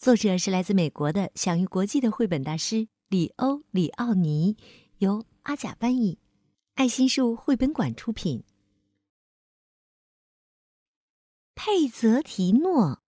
[0.00, 4.56] 作者是来自美国的享誉国际的绘本大师里欧·里奥尼，
[4.96, 6.18] 由阿甲翻译，
[6.74, 8.42] 爱心树绘本馆出品。
[11.54, 13.02] 佩泽提诺，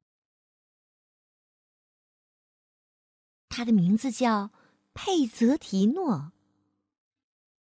[3.49, 4.51] 他的名字叫
[4.93, 6.33] 佩泽提诺。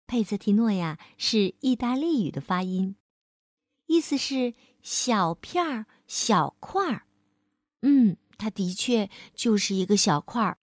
[0.05, 2.95] 佩泽提诺呀，是意大利语的发音，
[3.87, 7.07] 意思是小片儿、小块儿。
[7.81, 8.17] 嗯。
[8.37, 10.57] 他的确就是一个小块儿，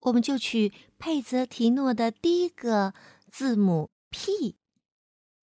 [0.00, 2.94] 我们就取佩泽提诺的第一个
[3.28, 4.56] 字母 P，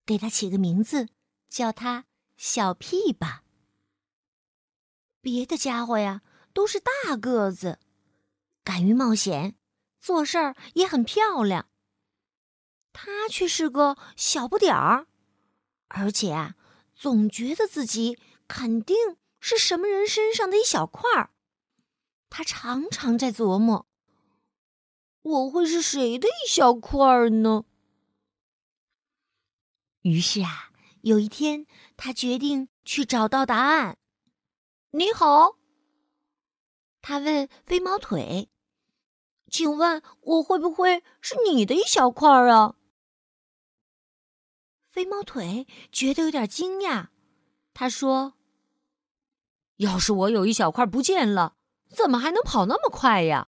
[0.06, 1.10] 给他起个名字，
[1.50, 2.06] 叫他
[2.38, 3.44] 小 P 吧。
[5.22, 6.22] 别的家伙呀
[6.54, 7.80] 都是大个子，
[8.64, 9.56] 敢于冒险，
[10.00, 11.70] 做事儿也很漂亮。
[12.92, 15.08] 他却是个小不点儿，
[15.88, 16.56] 而且啊，
[16.94, 18.96] 总觉得自己肯定。
[19.46, 21.32] 是什么人身上的一小块儿？
[22.30, 23.86] 他常常在琢磨：
[25.22, 27.66] 我会是谁的一小块儿呢？
[30.04, 30.72] 于是啊，
[31.02, 33.98] 有一天，他决定去找到答案。
[34.92, 35.58] 你好，
[37.02, 38.50] 他问飞毛腿
[39.52, 42.78] ：“请问我会不会是你的一小块儿啊？”
[44.90, 47.10] 飞毛腿觉得有点惊讶，
[47.74, 48.36] 他说。
[49.78, 51.56] 要是我有一小块不见了，
[51.90, 53.48] 怎么还能跑那么快呀？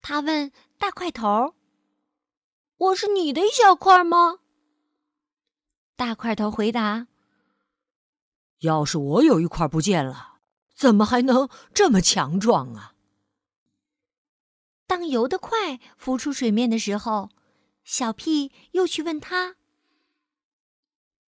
[0.00, 1.54] 他问大块头
[2.78, 4.38] ：“我是你的一小块吗？”
[5.96, 7.08] 大块头回答
[8.60, 10.38] ：“要是我有一块不见了，
[10.74, 12.94] 怎么还能这么强壮啊？”
[14.86, 17.28] 当游得快浮出水面的时候，
[17.84, 19.56] 小屁又去问他：“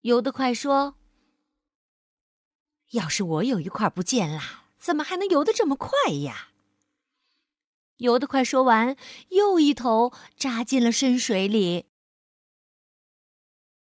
[0.03, 0.97] 游得快说。”
[2.93, 4.41] 要是我有一块不见了，
[4.79, 5.91] 怎么还能游得这么快
[6.23, 6.49] 呀？
[7.99, 8.97] 游得快，说完
[9.31, 11.87] 又一头扎进了深水里。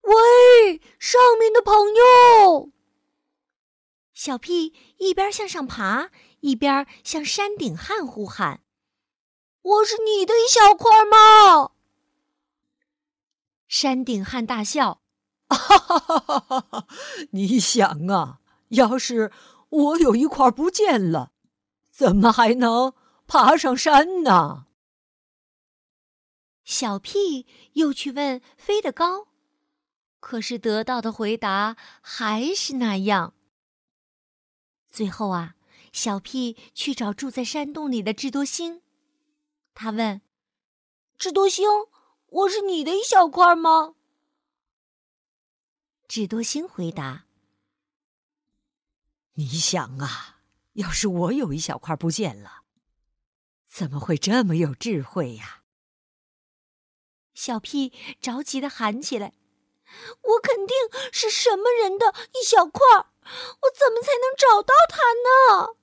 [0.00, 2.72] 喂，上面的朋友！
[4.14, 6.10] 小屁一边向上爬，
[6.40, 8.62] 一边向山顶汉呼喊
[9.60, 11.72] ：“我是你的一小块吗？”
[13.68, 15.02] 山顶汉大笑
[15.48, 16.86] ：“哈哈哈哈哈！
[17.32, 19.32] 你想啊！”要是
[19.68, 21.32] 我有一块不见了，
[21.90, 22.94] 怎么还能
[23.26, 24.66] 爬上山呢？
[26.64, 29.28] 小屁又去问飞得高，
[30.20, 33.34] 可是得到的回答还是那样。
[34.90, 35.54] 最后啊，
[35.92, 38.82] 小屁去找住在山洞里的智多星，
[39.74, 40.20] 他问
[41.16, 41.66] ：“智多星，
[42.26, 43.94] 我是你的一小块吗？”
[46.06, 47.27] 智多星回答。
[49.38, 50.40] 你想啊，
[50.72, 52.64] 要是我有一小块不见了，
[53.64, 55.62] 怎么会这么有智慧呀？
[57.34, 59.34] 小屁着急的喊起来
[60.22, 60.76] ：“我肯定
[61.12, 65.76] 是什么人的一小块我怎么才能找到他呢？”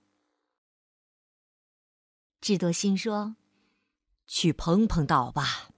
[2.42, 3.38] 智多星说
[4.28, 5.70] ：“去碰碰岛吧。”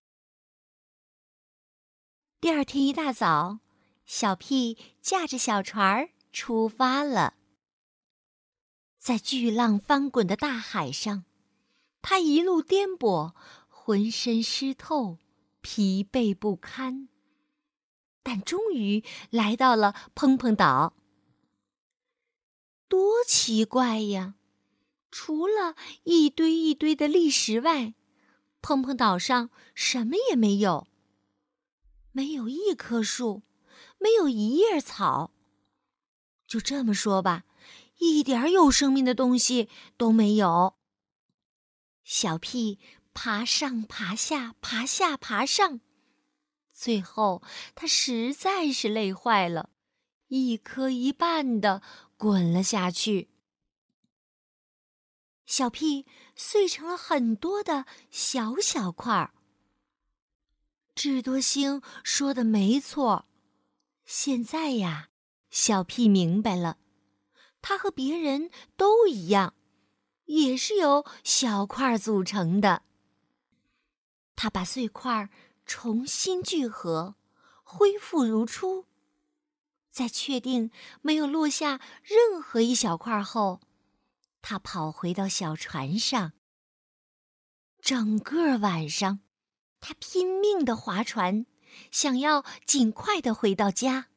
[2.41, 3.59] 第二天一大早，
[4.03, 7.35] 小屁驾着小船出发了。
[8.97, 11.23] 在巨浪翻滚的大海上，
[12.01, 13.33] 他一路颠簸，
[13.67, 15.17] 浑身湿透，
[15.61, 17.07] 疲惫不堪。
[18.23, 20.93] 但终于来到了碰碰岛。
[22.89, 24.35] 多奇怪呀！
[25.09, 27.93] 除了一堆一堆的砾石外，
[28.61, 30.87] 碰碰岛上什么也没有。
[32.11, 33.43] 没有一棵树，
[33.97, 35.31] 没有一叶草。
[36.45, 37.45] 就这么说吧。
[37.97, 40.75] 一点有生命的东西都没有。
[42.03, 42.79] 小屁
[43.13, 45.81] 爬上爬下，爬下爬上，
[46.71, 47.41] 最后
[47.75, 49.71] 他实在是累坏了，
[50.27, 51.81] 一颗一半的
[52.15, 53.29] 滚了下去。
[55.45, 56.05] 小屁
[56.35, 59.33] 碎成了很多的小小块儿。
[60.93, 63.27] 智多星说的没错，
[64.05, 65.09] 现在呀，
[65.49, 66.77] 小屁明白了。
[67.61, 69.53] 他和别人都一样，
[70.25, 72.83] 也是由小块组成的。
[74.35, 75.29] 他把碎块
[75.65, 77.15] 重新聚合，
[77.63, 78.85] 恢复如初。
[79.89, 80.69] 在确定
[81.01, 83.59] 没有落下任何一小块后，
[84.41, 86.33] 他跑回到小船上。
[87.81, 89.21] 整个晚上，
[89.79, 91.45] 他拼命的划船，
[91.89, 94.07] 想要尽快的回到家。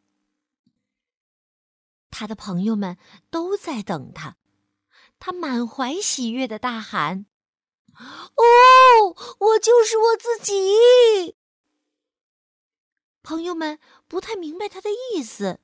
[2.21, 2.99] 他的朋友们
[3.31, 4.37] 都在等他，
[5.19, 7.25] 他满怀喜悦的大喊
[7.97, 11.35] ：“哦，我就是我自己！”
[13.25, 15.61] 朋友们不太明白他的意思，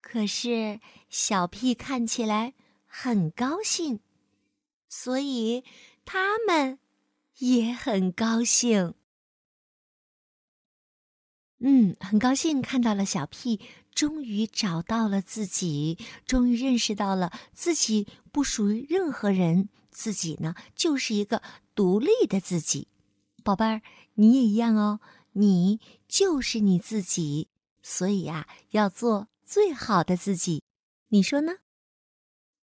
[0.00, 2.54] 可是小屁看起来
[2.84, 4.00] 很高兴，
[4.88, 5.62] 所以
[6.04, 6.80] 他们
[7.36, 8.94] 也很高兴。
[11.60, 13.60] 嗯，很高兴看到了小屁。
[13.94, 21.42] 终于找到了自己，终于认识到了自己不属于任何人，自己呢就是一个
[21.74, 22.88] 独立的自己。
[23.42, 23.82] 宝贝儿，
[24.14, 25.00] 你也一样哦，
[25.32, 27.48] 你就是你自己，
[27.82, 30.62] 所以呀，要做最好的自己，
[31.08, 31.54] 你说呢？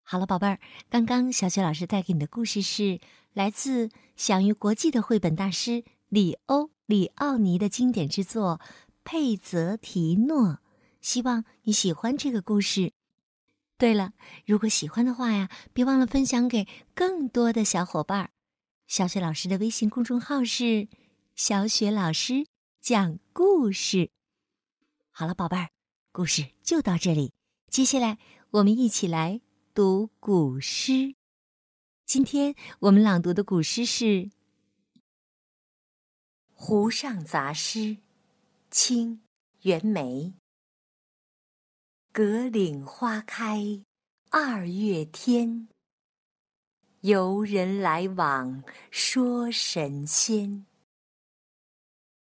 [0.03, 0.59] 好了，宝贝儿，
[0.89, 2.99] 刚刚小雪老师带给你的故事是
[3.31, 8.59] 来自享誉国际的绘本大师里欧·里奥尼的经典之作
[9.03, 10.49] 《佩泽提诺》。
[11.03, 12.94] 希望你喜欢这个故事。
[13.77, 14.13] 对了，
[14.45, 16.65] 如果喜欢的话呀，别忘了分享给
[16.95, 18.31] 更多的小伙伴。
[18.88, 20.88] 小雪老师的微信公众号是
[21.35, 22.47] “小雪老师
[22.79, 24.11] 讲故事”。
[25.11, 25.71] 好了，宝贝儿，
[26.13, 27.33] 故事就到这里。
[27.67, 28.17] 接下来，
[28.51, 29.41] 我们一起来
[29.73, 31.15] 读古诗。
[32.06, 34.06] 今天我们朗读的古诗是
[36.53, 37.79] 《湖上杂诗》，
[38.71, 39.17] 清·
[39.63, 40.35] 袁枚。
[42.15, 43.83] 葛岭花开
[44.30, 45.68] 二月天，
[47.00, 50.68] 游人来往说神仙。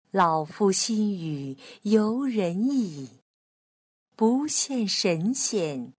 [0.09, 3.07] 老夫心语游人意，
[4.15, 5.93] 不羡神仙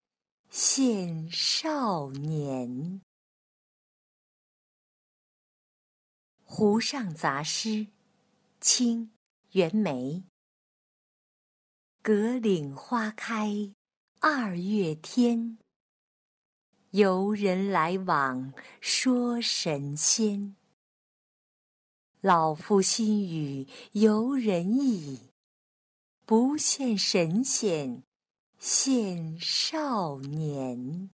[0.51, 2.69] 羡少年。
[6.43, 7.69] 《湖上杂诗》，
[8.61, 9.07] 清·
[9.53, 10.25] 袁枚。
[12.03, 13.73] 葛岭花开。
[14.27, 15.59] 二月天，
[16.93, 20.57] 游人来往说神仙。
[22.23, 25.29] 老夫心语游人意，
[26.25, 28.03] 不羡神仙
[28.59, 30.79] 羡少年。《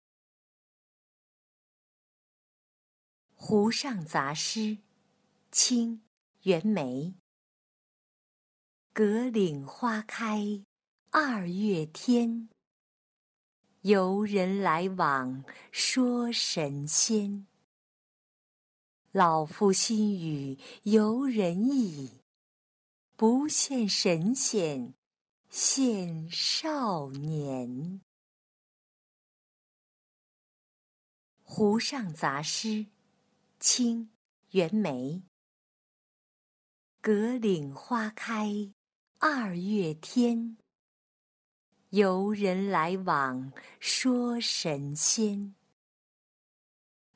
[3.36, 4.60] 湖上杂诗》，
[5.52, 5.98] 清·
[6.42, 7.14] 袁枚。
[8.92, 10.64] 葛岭花开
[11.12, 12.48] 二月天。
[13.86, 17.46] 游人来往说神仙。
[19.12, 22.10] 老夫心语游人意，
[23.14, 24.92] 不羡神仙
[25.52, 27.68] 羡少年。
[31.44, 32.68] 《湖上杂诗》，
[33.60, 34.06] 清·
[34.50, 35.22] 袁枚。
[37.00, 38.50] 葛岭花开
[39.18, 40.58] 二月天。
[41.96, 43.50] 游人来往
[43.80, 45.54] 说神仙。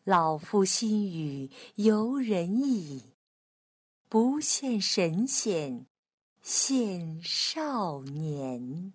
[0.05, 3.13] 老夫心语游人意，
[4.09, 5.85] 不羡神仙
[6.43, 8.63] 羡少年。《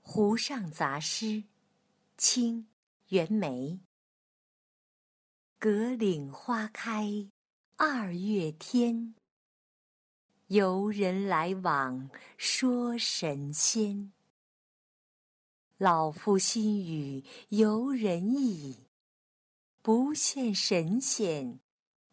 [0.00, 1.26] 湖上杂诗》，
[2.16, 2.62] 清·
[3.08, 3.80] 袁枚。
[5.58, 7.28] 葛岭花开
[7.76, 9.14] 二月天。
[10.54, 14.12] 游人来往说神仙。
[15.78, 18.86] 老夫心语游人意，
[19.82, 21.58] 不羡神仙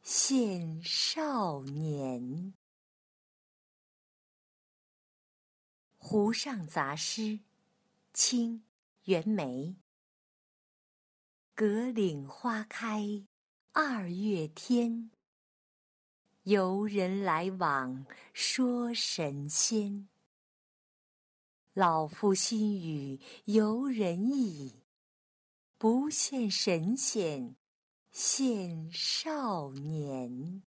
[0.03, 2.24] 羡少年。
[6.00, 7.21] 《湖上杂诗》，
[8.12, 8.55] 清·
[9.03, 9.75] 袁枚。
[11.53, 13.24] 葛岭花开
[13.74, 15.12] 二月天。
[16.51, 20.10] 游人来往说神仙。
[21.74, 24.84] 老夫心语游人意，
[25.77, 27.55] 不羡神仙
[28.13, 30.63] 羡少年。